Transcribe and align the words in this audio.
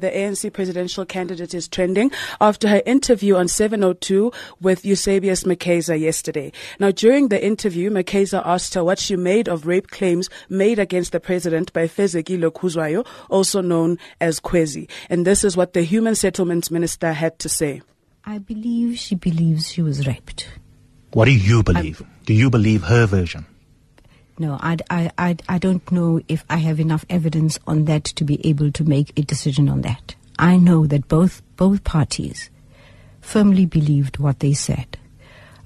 The 0.00 0.10
ANC 0.10 0.50
presidential 0.52 1.04
candidate 1.04 1.52
is 1.52 1.68
trending 1.68 2.10
after 2.40 2.68
her 2.68 2.82
interview 2.86 3.36
on 3.36 3.48
702 3.48 4.32
with 4.60 4.84
Eusebius 4.84 5.44
McKaiser 5.44 5.98
yesterday. 6.00 6.52
Now, 6.78 6.90
during 6.90 7.28
the 7.28 7.44
interview, 7.44 7.90
McKaiser 7.90 8.40
asked 8.44 8.72
her 8.74 8.82
what 8.82 8.98
she 8.98 9.16
made 9.16 9.46
of 9.46 9.66
rape 9.66 9.88
claims 9.88 10.30
made 10.48 10.78
against 10.78 11.12
the 11.12 11.20
president 11.20 11.72
by 11.74 11.86
Fezekile 11.86 12.50
Kuzwayo, 12.50 13.06
also 13.28 13.60
known 13.60 13.98
as 14.22 14.40
Khwezi. 14.40 14.88
And 15.10 15.26
this 15.26 15.44
is 15.44 15.54
what 15.54 15.74
the 15.74 15.82
Human 15.82 16.14
Settlements 16.14 16.70
Minister 16.70 17.12
had 17.12 17.38
to 17.40 17.50
say. 17.50 17.82
I 18.24 18.38
believe 18.38 18.98
she 18.98 19.16
believes 19.16 19.70
she 19.70 19.82
was 19.82 20.06
raped. 20.06 20.48
What 21.12 21.26
do 21.26 21.32
you 21.32 21.62
believe? 21.62 22.00
I'm, 22.00 22.08
do 22.24 22.32
you 22.32 22.48
believe 22.48 22.84
her 22.84 23.04
version? 23.04 23.44
No, 24.40 24.56
I, 24.58 24.78
I, 24.88 25.10
I, 25.18 25.36
I 25.50 25.58
don't 25.58 25.92
know 25.92 26.22
if 26.26 26.46
I 26.48 26.56
have 26.56 26.80
enough 26.80 27.04
evidence 27.10 27.58
on 27.66 27.84
that 27.84 28.04
to 28.04 28.24
be 28.24 28.44
able 28.48 28.72
to 28.72 28.84
make 28.84 29.12
a 29.18 29.22
decision 29.22 29.68
on 29.68 29.82
that. 29.82 30.14
I 30.38 30.56
know 30.56 30.86
that 30.86 31.08
both, 31.08 31.42
both 31.56 31.84
parties 31.84 32.48
firmly 33.20 33.66
believed 33.66 34.18
what 34.18 34.40
they 34.40 34.54
said. 34.54 34.96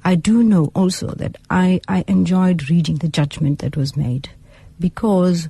I 0.04 0.16
do 0.16 0.42
know 0.42 0.72
also 0.74 1.12
that 1.12 1.38
I, 1.48 1.82
I 1.86 2.02
enjoyed 2.08 2.68
reading 2.68 2.96
the 2.96 3.08
judgment 3.08 3.60
that 3.60 3.76
was 3.76 3.96
made 3.96 4.30
because 4.80 5.48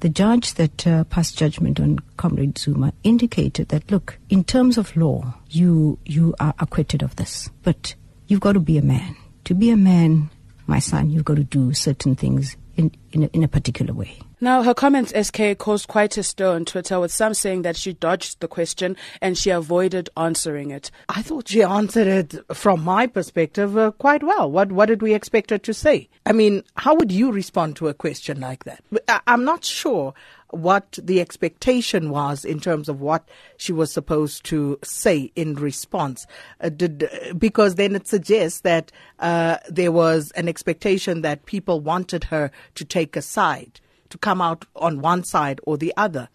the 0.00 0.08
judge 0.08 0.54
that 0.54 0.84
uh, 0.84 1.04
passed 1.04 1.38
judgment 1.38 1.78
on 1.78 2.00
Comrade 2.16 2.58
Zuma 2.58 2.92
indicated 3.04 3.68
that, 3.68 3.88
look, 3.88 4.18
in 4.30 4.42
terms 4.42 4.78
of 4.78 4.96
law, 4.96 5.34
you, 5.48 6.00
you 6.06 6.34
are 6.40 6.54
acquitted 6.58 7.04
of 7.04 7.14
this, 7.14 7.48
but 7.62 7.94
you've 8.26 8.40
got 8.40 8.54
to 8.54 8.58
be 8.60 8.78
a 8.78 8.82
man. 8.82 9.14
To 9.44 9.54
be 9.54 9.70
a 9.70 9.76
man, 9.76 10.28
my 10.66 10.80
son, 10.80 11.10
you've 11.10 11.24
got 11.24 11.36
to 11.36 11.44
do 11.44 11.72
certain 11.72 12.16
things 12.16 12.56
in, 12.76 12.92
in, 13.12 13.24
a, 13.24 13.26
in 13.32 13.42
a 13.42 13.48
particular 13.48 13.92
way. 13.92 14.18
Now, 14.40 14.62
her 14.62 14.74
comments, 14.74 15.12
SK, 15.18 15.56
caused 15.58 15.88
quite 15.88 16.18
a 16.18 16.22
stir 16.22 16.54
on 16.54 16.64
Twitter, 16.64 17.00
with 17.00 17.12
some 17.12 17.32
saying 17.32 17.62
that 17.62 17.76
she 17.76 17.94
dodged 17.94 18.40
the 18.40 18.48
question 18.48 18.96
and 19.22 19.38
she 19.38 19.50
avoided 19.50 20.10
answering 20.16 20.70
it. 20.70 20.90
I 21.08 21.22
thought 21.22 21.48
she 21.48 21.62
answered 21.62 22.06
it, 22.06 22.34
from 22.54 22.84
my 22.84 23.06
perspective, 23.06 23.78
uh, 23.78 23.92
quite 23.92 24.22
well. 24.22 24.50
What, 24.50 24.70
what 24.70 24.86
did 24.86 25.00
we 25.00 25.14
expect 25.14 25.50
her 25.50 25.58
to 25.58 25.72
say? 25.72 26.08
I 26.26 26.32
mean, 26.32 26.62
how 26.76 26.94
would 26.94 27.10
you 27.10 27.32
respond 27.32 27.76
to 27.76 27.88
a 27.88 27.94
question 27.94 28.40
like 28.40 28.64
that? 28.64 28.82
I'm 29.26 29.44
not 29.44 29.64
sure 29.64 30.12
what 30.54 30.98
the 31.02 31.20
expectation 31.20 32.10
was 32.10 32.44
in 32.44 32.60
terms 32.60 32.88
of 32.88 33.00
what 33.00 33.28
she 33.56 33.72
was 33.72 33.92
supposed 33.92 34.44
to 34.44 34.78
say 34.82 35.32
in 35.34 35.54
response. 35.54 36.26
Uh, 36.60 36.68
did, 36.68 37.08
because 37.36 37.74
then 37.74 37.94
it 37.94 38.06
suggests 38.06 38.60
that 38.60 38.92
uh, 39.18 39.58
there 39.68 39.92
was 39.92 40.30
an 40.32 40.48
expectation 40.48 41.22
that 41.22 41.46
people 41.46 41.80
wanted 41.80 42.24
her 42.24 42.50
to 42.74 42.84
take 42.84 43.16
a 43.16 43.22
side, 43.22 43.80
to 44.10 44.18
come 44.18 44.40
out 44.40 44.64
on 44.76 45.00
one 45.00 45.24
side 45.24 45.60
or 45.64 45.76
the 45.76 45.92
other. 45.96 46.28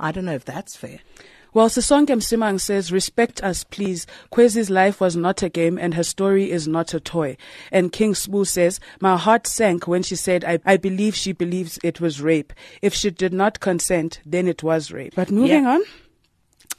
I 0.00 0.12
don't 0.12 0.24
know 0.24 0.34
if 0.34 0.44
that's 0.44 0.76
fair. 0.76 1.00
Well, 1.54 1.68
Sisonke 1.68 2.08
Msimang 2.08 2.58
says, 2.58 2.90
respect 2.90 3.42
us, 3.42 3.62
please. 3.64 4.06
Khwezi's 4.32 4.70
life 4.70 5.00
was 5.00 5.16
not 5.16 5.42
a 5.42 5.50
game 5.50 5.78
and 5.78 5.92
her 5.94 6.02
story 6.02 6.50
is 6.50 6.66
not 6.66 6.94
a 6.94 7.00
toy. 7.00 7.36
And 7.70 7.92
King 7.92 8.14
Sbu 8.14 8.46
says, 8.46 8.80
my 9.00 9.18
heart 9.18 9.46
sank 9.46 9.86
when 9.86 10.02
she 10.02 10.16
said, 10.16 10.44
I, 10.44 10.60
I 10.64 10.78
believe 10.78 11.14
she 11.14 11.32
believes 11.32 11.78
it 11.82 12.00
was 12.00 12.22
rape. 12.22 12.54
If 12.80 12.94
she 12.94 13.10
did 13.10 13.34
not 13.34 13.60
consent, 13.60 14.20
then 14.24 14.48
it 14.48 14.62
was 14.62 14.92
rape. 14.92 15.14
But 15.14 15.30
moving 15.30 15.64
yeah. 15.64 15.74
on. 15.74 15.82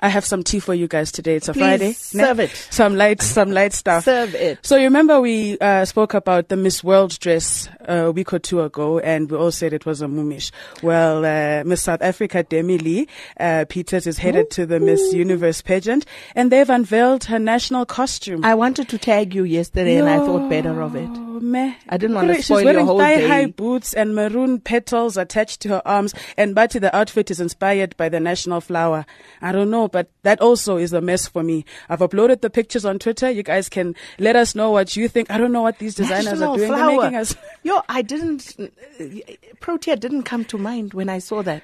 I 0.04 0.10
have 0.10 0.26
some 0.26 0.44
tea 0.44 0.60
for 0.60 0.74
you 0.74 0.90
guys 0.90 1.14
today. 1.14 1.38
It's 1.38 1.48
a 1.48 1.54
Please 1.54 1.62
Friday. 1.62 1.94
Serve 1.94 2.42
it. 2.42 2.50
Some 2.70 2.98
light, 2.98 3.22
some 3.22 3.52
light 3.52 3.72
stuff. 3.72 4.04
Serve 4.04 4.36
it. 4.36 4.60
So 4.62 4.76
you 4.76 4.84
remember 4.84 5.22
we 5.22 5.58
uh, 5.60 5.86
spoke 5.86 6.14
about 6.14 6.50
the 6.50 6.58
Miss 6.58 6.84
World 6.84 7.18
dress 7.20 7.70
uh, 7.88 7.94
a 7.94 8.12
week 8.12 8.34
or 8.34 8.40
two 8.40 8.62
ago, 8.62 9.00
and 9.00 9.32
we 9.32 9.38
all 9.38 9.52
said 9.52 9.72
it 9.72 9.86
was 9.86 10.02
a 10.02 10.08
mumish. 10.08 10.52
Well, 10.82 11.24
uh, 11.24 11.64
Miss 11.64 11.84
South 11.84 12.02
Africa 12.02 12.44
Demi-Leigh 12.44 13.08
uh, 13.40 13.64
Peters 13.70 14.06
is 14.06 14.18
headed 14.18 14.48
Ooh. 14.48 14.56
to 14.56 14.66
the 14.66 14.82
Miss 14.82 15.14
Universe 15.14 15.62
pageant, 15.62 16.06
and 16.36 16.52
they've 16.52 16.70
unveiled 16.70 17.24
her 17.24 17.40
national 17.40 17.86
costume. 17.86 18.44
I 18.44 18.56
wanted 18.56 18.90
to 18.90 18.98
tag 18.98 19.34
you 19.34 19.46
yesterday, 19.46 19.96
Yo. 19.96 20.06
and 20.06 20.10
I 20.10 20.18
thought 20.18 20.50
better 20.50 20.82
of 20.82 20.98
it 20.98 21.33
meh. 21.42 21.74
I 21.90 21.98
didn't 21.98 22.16
want 22.16 22.28
to 22.28 22.42
spoil 22.42 22.60
She's 22.60 22.66
wearing 22.66 22.80
your 22.80 22.86
whole 22.86 23.00
thigh-high 23.00 23.48
boots 23.48 23.94
and 23.94 24.16
maroon 24.16 24.60
petals 24.60 25.18
attached 25.18 25.62
to 25.62 25.70
her 25.70 25.82
arms. 25.86 26.14
And 26.38 26.54
Bati, 26.56 26.80
the 26.80 26.96
outfit 26.96 27.32
is 27.32 27.40
inspired 27.40 27.96
by 27.98 28.10
the 28.10 28.20
national 28.20 28.62
flower. 28.62 29.06
I 29.42 29.52
don't 29.52 29.70
know, 29.70 29.88
but 29.88 30.10
that 30.24 30.42
also 30.42 30.78
is 30.78 30.94
a 30.94 31.02
mess 31.02 31.28
for 31.28 31.44
me. 31.44 31.66
I've 31.90 32.00
uploaded 32.00 32.42
the 32.42 32.50
pictures 32.50 32.86
on 32.86 33.00
Twitter. 33.00 33.30
You 33.30 33.44
guys 33.44 33.70
can 33.70 33.96
let 34.20 34.36
us 34.36 34.56
know 34.56 34.72
what 34.72 34.96
you 34.96 35.08
think. 35.08 35.32
I 35.32 35.38
don't 35.38 35.52
know 35.52 35.62
what 35.62 35.80
these 35.80 35.96
designers 35.96 36.26
national 36.26 36.54
are 36.54 36.58
doing. 36.58 36.70
Flower. 36.70 36.90
They're 36.90 37.02
making 37.02 37.16
us. 37.18 37.36
Yo, 37.64 37.82
I 37.90 38.02
didn't. 38.02 38.56
Uh, 38.60 38.68
Protea 39.60 39.96
didn't 39.96 40.24
come 40.24 40.46
to 40.46 40.58
mind 40.58 40.94
when 40.94 41.10
I 41.10 41.20
saw 41.20 41.42
that. 41.44 41.64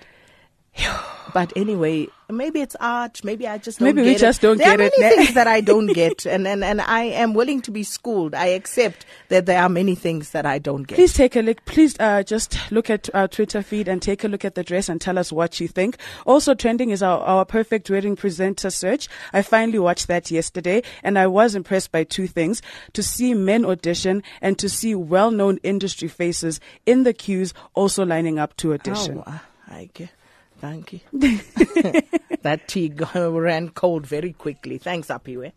But 1.34 1.54
anyway, 1.56 2.08
maybe 2.28 2.62
it's 2.62 2.76
art. 2.80 3.24
Maybe 3.24 3.48
I 3.48 3.58
just 3.58 3.80
maybe 3.80 4.02
we 4.02 4.16
just 4.16 4.40
it. 4.40 4.48
don't 4.48 4.58
there 4.58 4.78
get 4.78 4.94
it. 4.94 4.94
There 4.98 5.08
are 5.08 5.10
many 5.10 5.16
things 5.16 5.36
that 5.36 5.48
I 5.48 5.62
don't 5.62 5.88
get, 5.88 6.26
and, 6.26 6.48
and 6.48 6.64
and 6.64 6.82
I 6.82 7.04
am 7.04 7.34
willing 7.34 7.62
to 7.62 7.72
be 7.72 7.84
schooled. 7.84 8.34
I 8.34 8.48
accept 8.48 9.06
that 9.28 9.46
there 9.46 9.62
are 9.62 9.70
many 9.70 9.96
things 9.96 10.32
that 10.32 10.48
I 10.48 10.58
don't 10.58 10.84
get. 10.84 10.96
Please 10.96 11.14
take 11.14 11.36
a 11.36 11.42
look. 11.42 11.64
Please 11.66 11.96
uh, 12.00 12.24
just 12.24 12.58
look 12.72 12.90
at 12.90 13.14
our 13.14 13.28
Twitter 13.28 13.62
feed 13.62 13.88
and 13.88 14.02
take 14.02 14.24
a 14.24 14.28
look 14.28 14.44
at 14.44 14.56
the 14.56 14.64
dress 14.64 14.90
and 14.90 15.00
tell 15.00 15.20
us 15.20 15.32
what 15.32 15.60
you 15.60 15.68
think. 15.68 15.98
Also 16.26 16.56
trending 16.56 16.90
is 16.90 17.04
our, 17.04 17.20
our 17.20 17.46
perfect 17.46 17.90
wedding 17.90 18.16
presenter 18.16 18.72
search. 18.72 19.08
I 19.32 19.44
finally 19.44 19.80
watched 19.80 20.08
that 20.08 20.32
yesterday, 20.32 20.82
and 21.04 21.20
I 21.20 21.28
was 21.28 21.54
impressed 21.54 21.92
by 21.92 22.06
two 22.06 22.26
things: 22.26 22.62
to 22.94 23.04
see 23.04 23.34
men 23.34 23.66
audition 23.66 24.24
and 24.42 24.58
to 24.58 24.68
see 24.68 24.96
well-known 24.96 25.60
industry 25.62 26.08
faces 26.08 26.60
in 26.88 27.04
the 27.04 27.14
queues 27.14 27.54
also 27.76 28.04
lining 28.04 28.40
up 28.40 28.58
to 28.58 28.74
audition. 28.74 29.24
Oh, 29.26 29.42
I 29.68 29.90
get. 29.94 30.10
Thank 30.60 30.94
you. 30.94 31.00
that 32.42 32.68
tea 32.68 32.90
ran 33.16 33.70
cold 33.70 34.06
very 34.06 34.34
quickly. 34.34 34.78
Thanks, 34.78 35.08
Aphiwe. 35.08 35.52